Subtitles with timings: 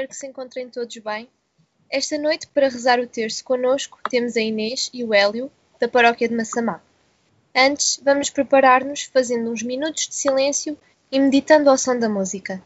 [0.00, 1.28] espero que se encontrem todos bem.
[1.90, 6.28] Esta noite, para rezar o terço connosco, temos a Inês e o Hélio, da paróquia
[6.28, 6.80] de Massamá.
[7.54, 10.78] Antes, vamos preparar-nos fazendo uns minutos de silêncio
[11.10, 12.62] e meditando ao som da música.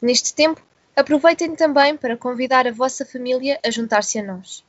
[0.00, 0.60] Neste tempo,
[0.96, 4.64] aproveitem também para convidar a vossa família a juntar-se a nós.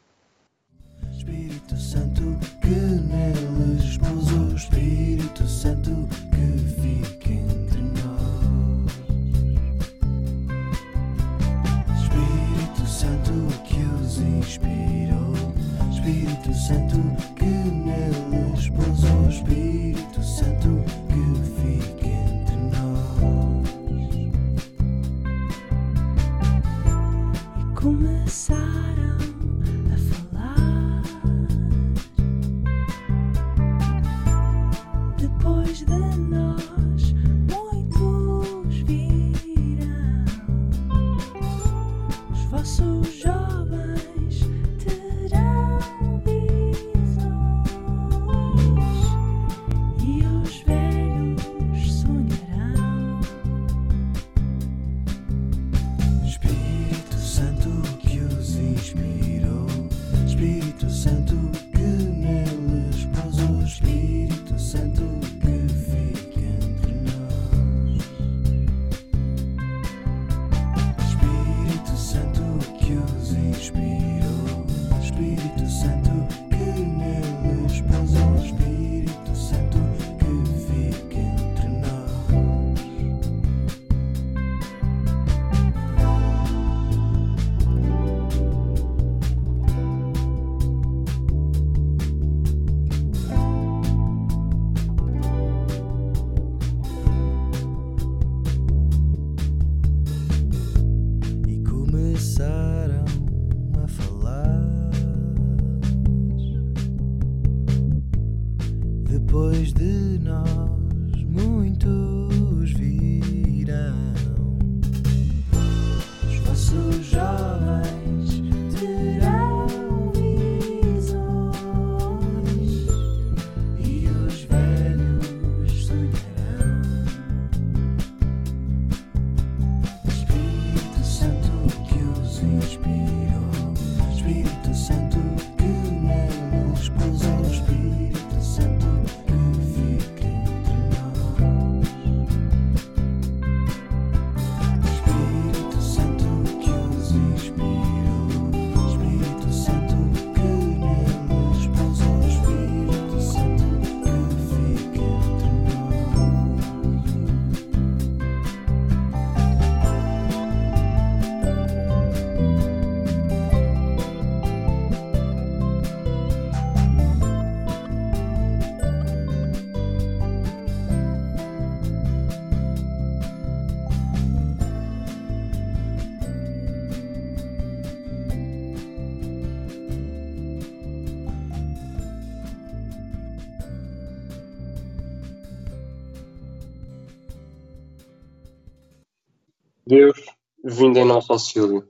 [190.84, 191.90] Vindo em nosso auxílio.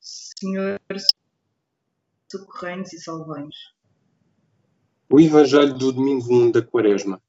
[0.00, 0.80] Senhor,
[2.30, 3.56] socorrei-nos e salvai-nos.
[5.10, 7.20] O Evangelho do domingo 1 da Quaresma.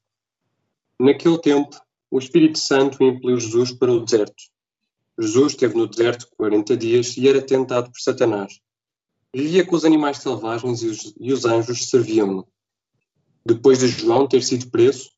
[0.98, 1.76] Naquele tempo,
[2.08, 4.44] o Espírito Santo impeliu Jesus para o deserto.
[5.18, 8.60] Jesus esteve no deserto 40 dias e era tentado por Satanás.
[9.34, 12.46] Vivia com os animais selvagens e os, e os anjos serviam-no.
[13.44, 15.10] Depois de João ter sido preso,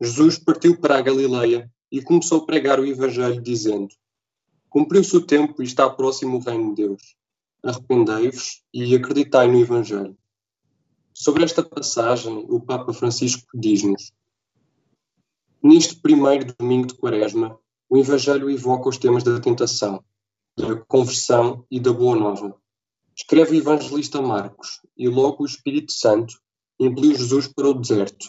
[0.00, 3.88] Jesus partiu para a Galileia e começou a pregar o Evangelho, dizendo:
[4.74, 7.14] Cumpriu-se o tempo e está próximo o reino de Deus.
[7.62, 10.18] Arrependei-vos e acreditai no Evangelho.
[11.14, 14.12] Sobre esta passagem, o Papa Francisco diz-nos:
[15.62, 17.56] Neste primeiro domingo de Quaresma,
[17.88, 20.02] o Evangelho evoca os temas da tentação,
[20.58, 22.60] da conversão e da boa nova.
[23.14, 26.34] Escreve o evangelista Marcos, e logo o Espírito Santo
[26.80, 28.26] impeliu Jesus para o deserto.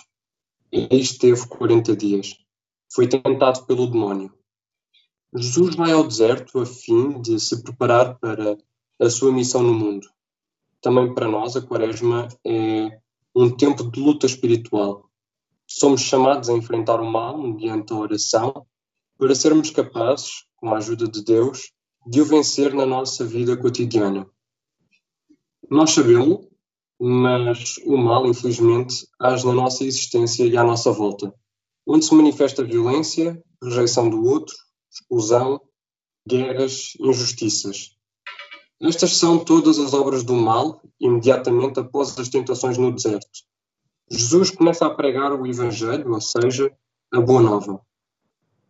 [0.71, 2.38] E aí esteve 40 dias.
[2.94, 4.31] Foi tentado pelo demónio.
[5.33, 8.57] Jesus vai ao deserto a fim de se preparar para
[9.00, 10.07] a sua missão no mundo.
[10.81, 13.00] Também para nós, a Quaresma é
[13.36, 15.10] um tempo de luta espiritual.
[15.68, 18.66] Somos chamados a enfrentar o mal mediante a oração
[19.18, 21.71] para sermos capazes, com a ajuda de Deus,
[22.06, 24.28] de o vencer na nossa vida cotidiana.
[25.69, 26.48] Nós sabemos,
[27.00, 31.33] mas o mal, infelizmente, age na nossa existência e à nossa volta,
[31.86, 34.56] onde se manifesta violência, rejeição do outro,
[34.95, 35.62] exclusão,
[36.27, 37.95] guerras, injustiças.
[38.81, 43.44] Estas são todas as obras do mal, imediatamente após as tentações no deserto.
[44.09, 46.71] Jesus começa a pregar o Evangelho, ou seja,
[47.12, 47.81] a Boa Nova.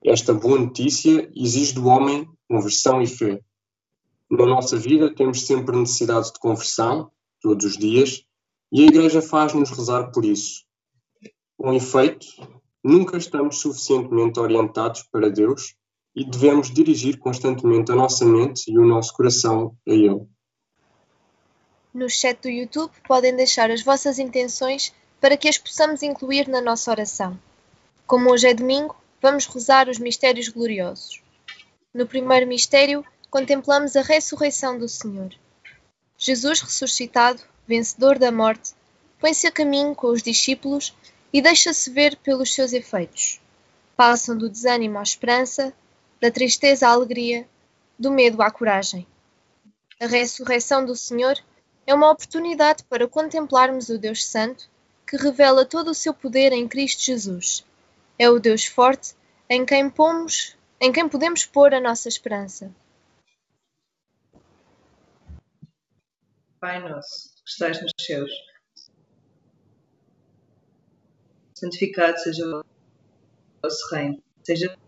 [0.03, 3.41] Esta boa notícia exige do homem conversão e fé.
[4.29, 7.11] Na nossa vida temos sempre necessidade de conversão,
[7.41, 8.23] todos os dias,
[8.71, 10.63] e a Igreja faz-nos rezar por isso.
[11.57, 12.27] Com efeito,
[12.83, 15.75] nunca estamos suficientemente orientados para Deus
[16.15, 20.25] e devemos dirigir constantemente a nossa mente e o nosso coração a Ele.
[21.93, 26.61] No chat do YouTube podem deixar as vossas intenções para que as possamos incluir na
[26.61, 27.39] nossa oração.
[28.07, 31.21] Como hoje é domingo, vamos rezar os mistérios gloriosos.
[31.93, 35.33] No primeiro mistério, contemplamos a ressurreição do Senhor.
[36.17, 38.73] Jesus ressuscitado, vencedor da morte,
[39.19, 40.93] põe-se a caminho com os discípulos
[41.33, 43.41] e deixa-se ver pelos seus efeitos.
[43.97, 45.73] Passam do desânimo à esperança,
[46.25, 47.47] da tristeza à alegria,
[47.99, 49.05] do medo à coragem.
[50.01, 51.37] A ressurreição do Senhor
[51.85, 54.67] é uma oportunidade para contemplarmos o Deus Santo,
[55.07, 57.63] que revela todo o seu poder em Cristo Jesus.
[58.17, 59.13] É o Deus forte
[59.47, 62.73] em quem pomos, em quem podemos pôr a nossa esperança.
[66.59, 68.31] Pai nosso, que estás nos céus,
[71.53, 72.63] santificado seja o
[73.61, 74.75] vosso reino, seja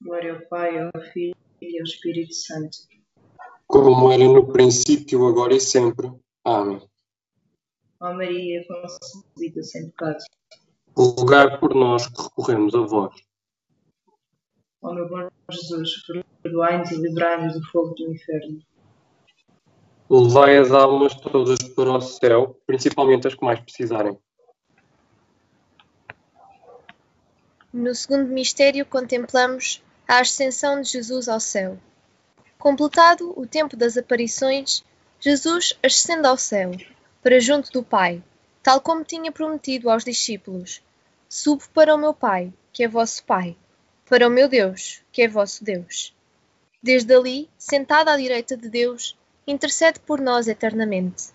[0.00, 2.78] Glória ao Pai, ao Filho e ao Espírito Santo.
[3.66, 6.10] Como era no princípio, agora e sempre.
[6.44, 6.80] Amém.
[8.00, 10.18] Ó Maria, concebida sem pecado.
[10.96, 13.14] Rogai por nós que recorremos a vós.
[14.80, 16.02] Ó meu bom Jesus,
[16.42, 18.62] perdoai-nos e livrai-nos do fogo do inferno.
[20.08, 24.16] Levai as almas todas para o céu, principalmente as que mais precisarem.
[27.72, 31.76] No segundo mistério, contemplamos a ascensão de Jesus ao céu.
[32.58, 34.82] Completado o tempo das aparições,
[35.20, 36.70] Jesus ascende ao céu,
[37.22, 38.22] para junto do Pai,
[38.62, 40.82] tal como tinha prometido aos discípulos:
[41.28, 43.54] Subo para o meu Pai, que é vosso Pai,
[44.08, 46.16] para o meu Deus, que é vosso Deus.
[46.82, 49.14] Desde ali, sentado à direita de Deus,
[49.46, 51.34] intercede por nós eternamente.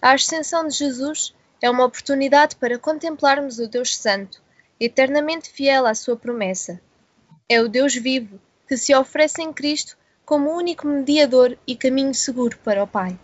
[0.00, 4.40] A ascensão de Jesus é uma oportunidade para contemplarmos o Deus Santo,
[4.78, 6.80] eternamente fiel à sua promessa.
[7.50, 8.38] É o Deus vivo
[8.68, 13.18] que se oferece em Cristo como único mediador e caminho seguro para o Pai.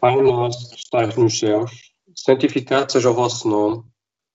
[0.00, 3.84] Pai nosso que estais nos céus, santificado seja o vosso nome,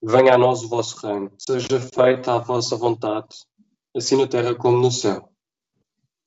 [0.00, 3.34] venha a nós o vosso reino, seja feita a vossa vontade,
[3.96, 5.28] assim na terra como no céu.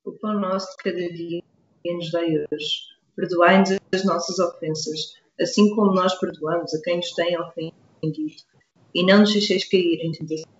[0.04, 1.42] O pão nosso de cada dia
[1.86, 2.90] nos dai hoje.
[3.16, 8.42] Perdoai-nos as nossas ofensas, assim como nós perdoamos a quem nos tem ofendido.
[8.94, 10.59] E não nos deixeis cair em tentação,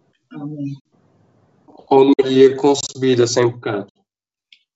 [0.31, 0.77] Amém.
[1.89, 3.87] Ó Maria concebida sem pecado.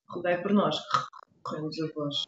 [0.09, 0.97] Rogai por nós que
[1.37, 2.23] recorremos a vós.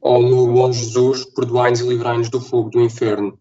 [0.00, 3.38] Ó meu bom Jesus, perdoai-nos e livrai-nos do fogo do inferno.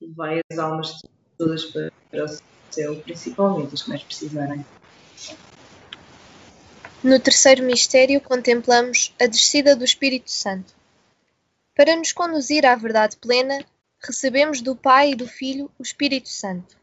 [0.00, 1.90] Levai as almas de todas para
[2.24, 2.28] o
[2.70, 4.64] céu, principalmente as que mais precisarem.
[7.02, 10.74] No terceiro mistério, contemplamos a descida do Espírito Santo.
[11.74, 13.64] Para nos conduzir à verdade plena,
[14.00, 16.76] recebemos do Pai e do Filho o Espírito Santo.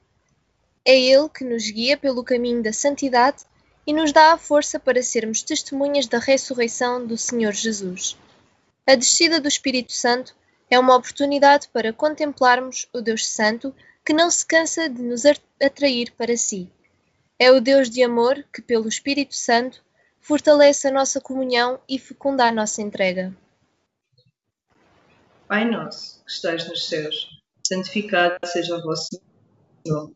[0.85, 3.45] É Ele que nos guia pelo caminho da santidade
[3.85, 8.17] e nos dá a força para sermos testemunhas da ressurreição do Senhor Jesus.
[8.85, 10.35] A descida do Espírito Santo
[10.69, 13.73] é uma oportunidade para contemplarmos o Deus Santo
[14.05, 15.23] que não se cansa de nos
[15.61, 16.69] atrair para si.
[17.39, 19.83] É o Deus de amor que, pelo Espírito Santo,
[20.19, 23.35] fortalece a nossa comunhão e fecunda a nossa entrega.
[25.47, 29.21] Pai nosso, que estais nos céus, santificado seja o vosso
[29.85, 30.15] nome.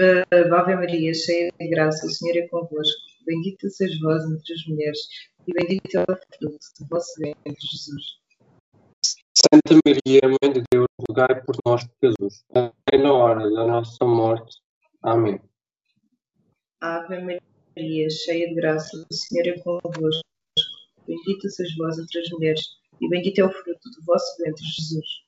[0.00, 3.00] uh, Ave Maria, cheia de graça, o Senhor é convosco.
[3.26, 5.00] Bendita sois vós entre as mulheres,
[5.46, 8.18] e bendito é o fruto do vosso ventre, Jesus.
[9.36, 14.56] Santa Maria, Mãe de Deus, rogai por nós agora e na hora da nossa morte.
[15.02, 15.40] Amém.
[16.80, 20.22] Ave Maria, cheia de graça, o Senhor é convosco.
[21.06, 22.62] Bendita sois vós entre as mulheres,
[23.00, 25.27] e bendito é o fruto do vosso ventre, Jesus.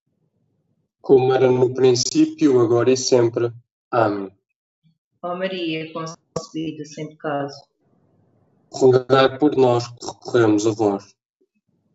[1.01, 3.51] Como era no princípio, agora e sempre.
[3.89, 4.31] Amém.
[5.23, 7.51] Ó Maria, concebida sem pecado,
[8.73, 11.13] Rogai por nós que recorremos a vós.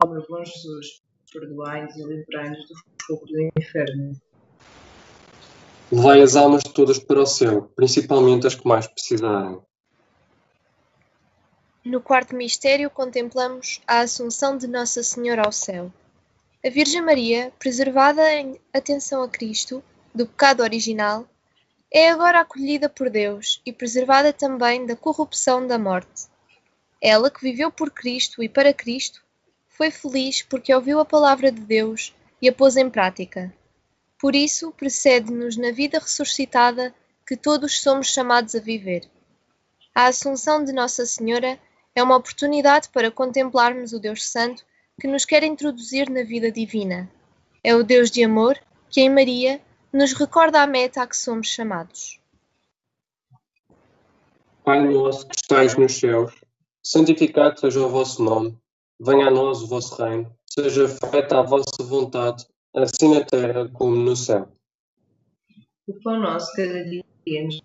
[0.02, 2.74] ó meu bom Jesus, perdoai-nos e livrai-nos do
[3.06, 4.12] fogo do inferno.
[5.90, 9.58] Levai as almas todas para o céu, principalmente as que mais precisarem.
[11.84, 15.90] No quarto mistério, contemplamos a Assunção de Nossa Senhora ao céu.
[16.66, 21.24] A Virgem Maria, preservada em atenção a Cristo, do pecado original,
[21.92, 26.26] é agora acolhida por Deus e preservada também da corrupção da morte.
[27.00, 29.22] Ela, que viveu por Cristo e para Cristo,
[29.68, 33.54] foi feliz porque ouviu a palavra de Deus e a pôs em prática.
[34.18, 36.92] Por isso, precede-nos na vida ressuscitada
[37.24, 39.08] que todos somos chamados a viver.
[39.94, 41.60] A Assunção de Nossa Senhora
[41.94, 44.66] é uma oportunidade para contemplarmos o Deus Santo
[44.98, 47.10] que nos quer introduzir na vida divina.
[47.62, 49.60] É o Deus de amor que, em Maria,
[49.92, 52.18] nos recorda a meta a que somos chamados.
[54.64, 56.34] Pai nosso que estais nos céus,
[56.82, 58.56] santificado seja o vosso nome.
[58.98, 60.34] Venha a nós o vosso reino.
[60.48, 64.48] Seja feita a vossa vontade, assim na terra como no céu.
[65.86, 67.04] O pão nosso cada dia
[67.44, 67.60] nos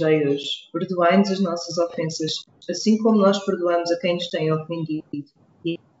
[0.00, 0.70] dai hoje.
[0.72, 5.04] Perdoai-nos as nossas ofensas, assim como nós perdoamos a quem nos tem ofendido.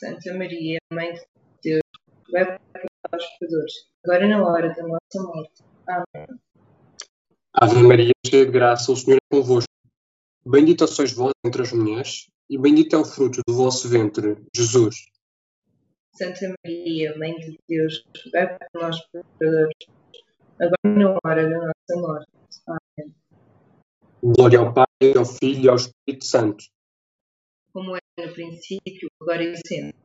[0.00, 1.20] Santa Maria, Mãe de
[1.62, 1.82] Deus,
[2.26, 5.62] rogai por nós, pecadores, agora e na hora da nossa morte.
[5.86, 6.40] Amém.
[7.52, 9.68] Ave Maria, cheia de graça, o Senhor é convosco.
[10.46, 15.04] Bendita sois vós entre as mulheres, e bendito é o fruto do vosso ventre, Jesus.
[16.14, 19.76] Santa Maria, Mãe de Deus, rogai por nós, pecadores,
[20.58, 22.28] agora e na hora da nossa morte.
[22.66, 23.14] Amém.
[24.22, 26.64] Glória ao Pai, ao Filho e ao Espírito Santo.
[27.72, 29.96] Como é no princípio, agora e sempre.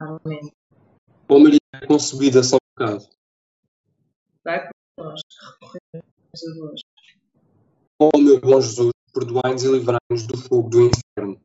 [0.00, 0.52] Amém.
[1.28, 3.08] Ó Maria concebida sem pecado.
[4.44, 5.20] Vai por nós,
[5.60, 6.80] recorremos a vós.
[7.98, 11.40] Ó meu bom Jesus, perdoai-nos e livrai-nos do fogo do inferno.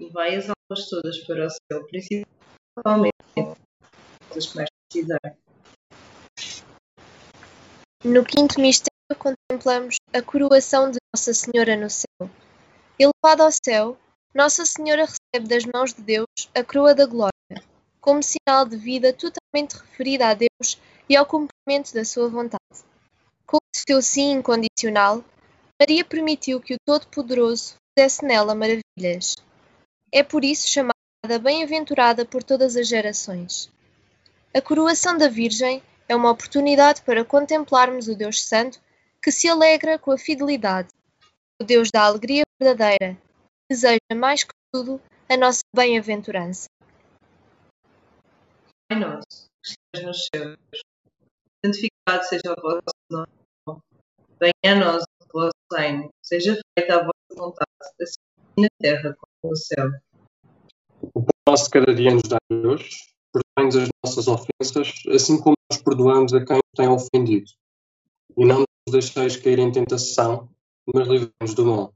[0.00, 3.12] Levai as almas todas para o céu, principalmente
[4.36, 5.36] as que mais precisarem.
[8.04, 12.30] No quinto mistério contemplamos a coroação de Nossa Senhora no céu.
[12.98, 13.98] Elevada ao céu,
[14.34, 17.32] Nossa Senhora recebe das mãos de Deus a coroa da glória,
[18.00, 22.84] como sinal de vida totalmente referida a Deus e ao cumprimento da sua vontade.
[23.46, 25.24] Com o seu sim incondicional,
[25.80, 29.36] Maria permitiu que o Todo-Poderoso fizesse nela maravilhas.
[30.12, 30.94] É por isso chamada
[31.42, 33.70] bem-aventurada por todas as gerações.
[34.54, 38.80] A coroação da Virgem é uma oportunidade para contemplarmos o Deus Santo
[39.22, 40.88] que se alegra com a fidelidade,
[41.60, 43.18] o Deus da alegria verdadeira,
[43.70, 46.68] deseja mais que tudo a nossa bem-aventurança.
[48.88, 50.56] Pai nosso, que estás nos céus,
[51.64, 53.80] santificado seja o vosso nome.
[54.38, 58.14] Venha a nós o vosso reino, seja feita a vossa vontade, assim
[58.58, 59.90] na terra como no céu.
[61.14, 65.82] O pão nosso cada dia nos dá Deus, perdoai-nos as nossas ofensas, assim como nós
[65.82, 67.50] perdoamos a quem nos tem ofendido.
[68.36, 70.48] E não nos deixeis cair em tentação,
[70.94, 71.95] mas livra-nos do mal.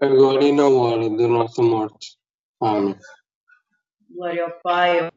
[0.00, 2.16] agora e na hora da nossa morte.
[2.60, 2.98] Amém.
[4.08, 5.10] Glória ao Pai,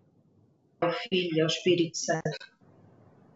[0.81, 2.53] ao Filho e ao Espírito Santo.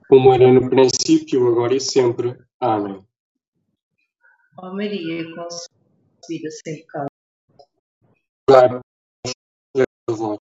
[0.10, 2.38] Como era no princípio, agora e sempre.
[2.60, 3.05] Amém.
[4.60, 7.07] Ó Maria, concebida sem pecado.
[10.10, 10.39] Vós.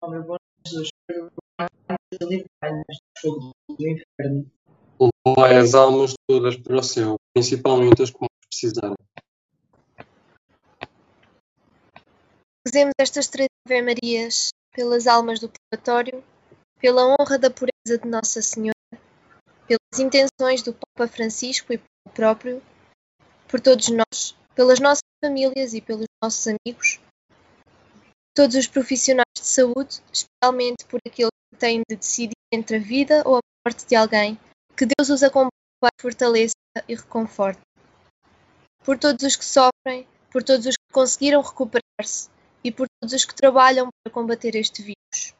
[0.00, 4.50] Ó meu bom Jesus, perdoai-nos e livrai-nos do fogo do inferno.
[5.26, 8.96] Levai as almas todas para o céu, principalmente as que mais precisarem.
[12.68, 16.22] Rezemos estas três Ave Marias pelas almas do purgatório,
[16.78, 18.74] pela honra da pureza de Nossa Senhora,
[19.66, 22.62] pelas intenções do Papa Francisco e pelo próprio,
[23.48, 27.00] por todos nós, pelas nossas famílias e pelos nossos amigos,
[28.34, 33.22] todos os profissionais de saúde, especialmente por aqueles que têm de decidir entre a vida
[33.24, 34.38] ou a morte de alguém,
[34.76, 35.50] que Deus os acompanhe,
[35.98, 36.52] fortaleça
[36.86, 37.62] e reconforte.
[38.84, 42.28] Por todos os que sofrem, por todos os que conseguiram recuperar-se
[43.00, 45.34] todos os que trabalham para combater este vírus.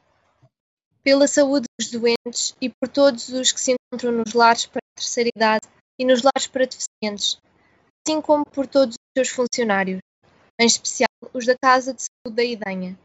[1.02, 5.00] Pela saúde dos doentes e por todos os que se encontram nos lares para a
[5.00, 5.66] terceira idade
[5.98, 7.40] e nos lares para deficientes,
[8.06, 10.00] assim como por todos os seus funcionários,
[10.60, 12.98] em especial os da Casa de Saúde da Idenha,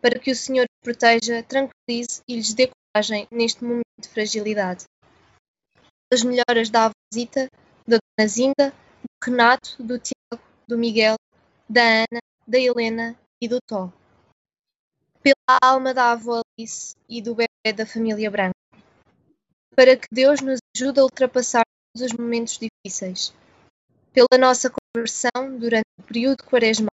[0.00, 4.84] para que o Senhor os proteja, tranquilize e lhes dê coragem neste momento de fragilidade.
[6.12, 7.48] As melhoras da avózita,
[7.86, 8.70] da Dona Zinda,
[9.02, 11.16] do Renato, do Tiago, do Miguel,
[11.68, 13.92] da Ana, da Helena e do Tó.
[15.22, 18.54] Pela alma da avó Alice e do bebê da família Branca.
[19.74, 23.32] Para que Deus nos ajude a ultrapassar todos os momentos difíceis.
[24.12, 26.88] Pela nossa conversão durante o período quaresmal.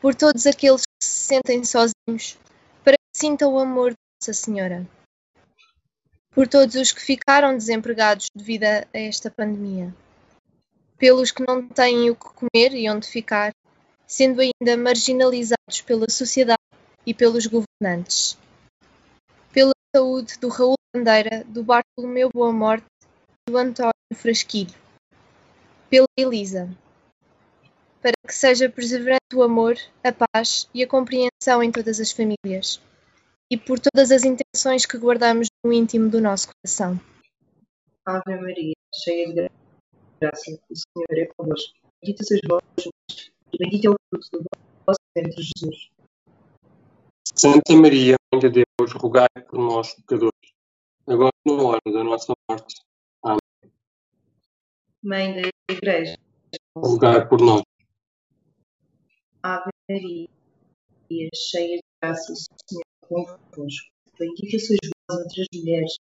[0.00, 2.38] Por todos aqueles que se sentem sozinhos,
[2.82, 4.88] para que sintam o amor de Nossa Senhora.
[6.30, 9.94] Por todos os que ficaram desempregados devido a esta pandemia.
[10.96, 13.52] Pelos que não têm o que comer e onde ficar,
[14.10, 16.58] sendo ainda marginalizados pela sociedade
[17.06, 18.36] e pelos governantes.
[19.52, 22.84] Pela saúde do Raul Bandeira, do Bartolomeu Boa Morte
[23.46, 24.74] e do António Frasquilho.
[25.88, 26.68] Pela Elisa.
[28.02, 32.82] Para que seja perseverante o amor, a paz e a compreensão em todas as famílias.
[33.48, 37.00] E por todas as intenções que guardamos no íntimo do nosso coração.
[38.04, 39.50] Ave Maria, cheia de
[40.20, 41.78] graça, o Senhor é convosco.
[42.02, 42.62] Bendita sois vós,
[43.58, 44.44] bendito é o fruto do
[44.86, 45.90] vosso ventre, Jesus.
[47.36, 50.52] Santa Maria, Mãe de Deus, rogai por nós, pecadores,
[51.06, 52.74] agora e na hora da nossa morte.
[55.02, 56.18] Mãe da Igreja,
[56.76, 57.62] Rogai por nós.
[59.42, 60.28] Ave Maria,
[61.34, 63.90] cheia de graça, o Senhor é convosco.
[64.18, 65.96] Bendita sois vós entre as mulheres,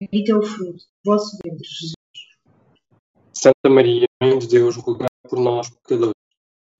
[0.00, 1.94] bendito é o fruto do vosso ventre, Jesus.
[3.34, 6.21] Santa Maria, Mãe de Deus, rogai por nós, pecadores,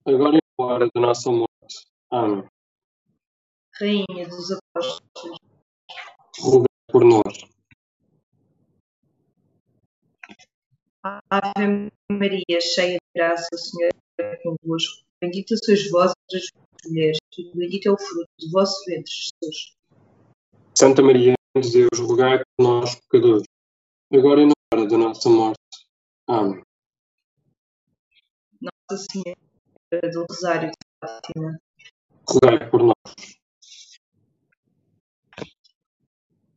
[0.05, 1.87] agora e na hora da nossa morte.
[2.11, 2.45] Amém.
[3.79, 5.37] Rainha dos Apóstolos,
[6.39, 7.47] Rogai por nós.
[11.03, 15.03] Ave Maria, cheia de graça, o Senhor é convosco.
[15.21, 19.75] Bendita sois vós entre as mulheres, e bendito é o fruto do vosso ventre, Jesus.
[20.77, 23.43] Santa Maria, Mãe de Deus, rogai por nós, pecadores,
[24.13, 25.59] agora e na hora da nossa morte.
[26.27, 26.63] Amém.
[28.61, 29.52] Nossa Senhora
[30.01, 31.59] do Rosário de Fátima,
[32.27, 32.93] Rogai por nós.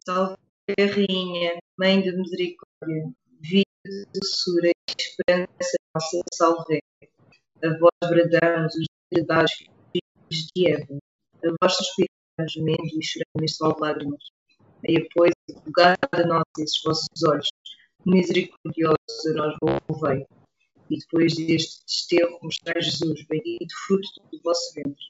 [0.06, 0.36] salve
[0.78, 6.80] a Rainha, Mãe de Misericórdia, vida, doçura e esperança nossa, salve.
[7.64, 10.98] A vós bradamos os degradados filhos de Eva,
[11.44, 14.22] a vós suspiramos, gemendo e chorando neste vale de lágrimas.
[14.86, 17.48] Aí, pois, advogada nossa esses vossos olhos,
[18.04, 20.26] misericordiosos a nós volvei.
[20.88, 25.04] E depois deste desterro mostrai Jesus, bendito fruto do vosso ventre.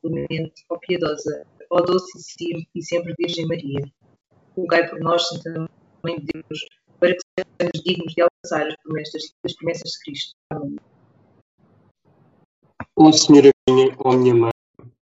[0.00, 2.18] Clemente, ó piedosa, ó doce
[2.74, 3.92] e sempre- Virgem Maria.
[4.56, 5.70] Rogai por nós, Santa
[6.02, 6.66] Mãe de Deus,
[6.98, 10.34] para que sejamos dignos de alcançar as promessas, as promessas de Cristo.
[10.50, 10.76] Amém.
[12.96, 14.50] Ó Senhora minha, ó minha Mãe,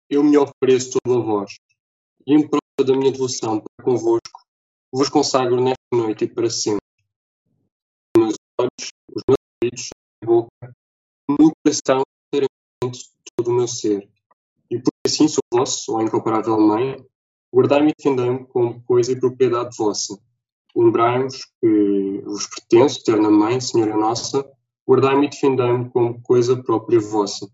[0.09, 1.55] eu me ofereço toda a vós,
[2.25, 4.41] e em prova da minha devoção para convosco,
[4.93, 6.83] vos consagro nesta noite e para sempre.
[8.15, 8.92] Meus olhos,
[9.67, 10.75] os meus ouvidos, a minha boca,
[11.29, 14.09] o meu coração, inteiramente todo o meu ser.
[14.69, 16.97] E por assim sou vosso, ó incomparável Mãe,
[17.53, 20.19] guardai-me e defendei-me como coisa e propriedade vossa.
[20.75, 24.43] Lembrai-vos que vos pertenço, eterna Mãe, Senhora Nossa,
[24.87, 27.47] guardai-me e defendei-me como coisa própria vossa.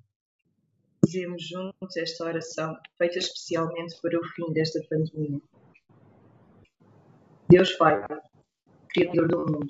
[1.06, 5.42] Fazemos juntos esta oração, feita especialmente para o fim desta pandemia.
[7.50, 8.06] Deus Pai,
[8.90, 9.68] Criador do mundo,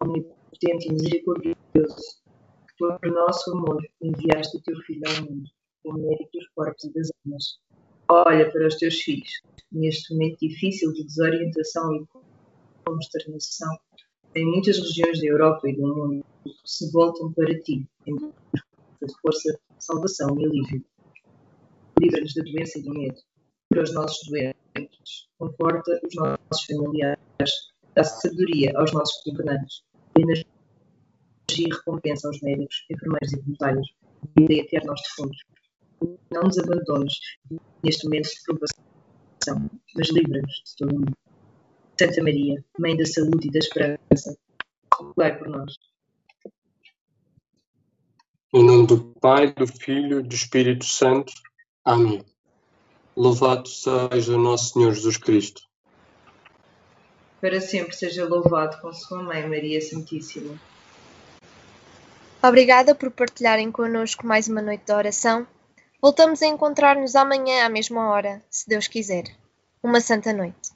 [0.00, 1.82] omnipotente e misericordioso, que
[2.78, 5.50] por nosso amor enviaste o teu Filho ao mundo,
[5.82, 7.60] com mérito dos corpos e das almas.
[8.08, 9.30] Olha para os teus filhos,
[9.70, 12.06] neste momento difícil de desorientação e
[12.84, 13.78] consternação,
[14.34, 16.24] em muitas regiões da Europa e do mundo,
[16.64, 18.34] se voltam para ti, em busca
[19.02, 20.84] de força, salvação e alívio.
[22.00, 23.20] Livra-nos da doença e do medo.
[23.68, 25.28] Cura os nossos doentes.
[25.38, 27.18] Conforta os nossos familiares.
[27.94, 29.82] Dá sabedoria aos nossos governantes.
[30.14, 30.46] Dê energia
[31.58, 33.94] e recompensa aos médicos, enfermeiros e voluntários.
[34.36, 35.38] Vida eterna aos defuntos.
[36.30, 37.14] Não nos abandones
[37.82, 41.16] neste momento de provação, mas livra-nos de todo o mundo.
[41.98, 44.38] Santa Maria, Mãe da Saúde e da Esperança,
[44.94, 45.74] rogai por nós.
[48.52, 51.32] Em nome do Pai, do Filho e do Espírito Santo.
[51.84, 52.24] Amém.
[53.16, 55.62] Louvado seja nosso Senhor Jesus Cristo.
[57.40, 60.58] Para sempre seja louvado com Sua Mãe Maria Santíssima.
[62.42, 65.46] Obrigada por partilharem connosco mais uma noite de oração.
[66.00, 69.24] Voltamos a encontrar-nos amanhã à mesma hora, se Deus quiser.
[69.82, 70.69] Uma santa noite.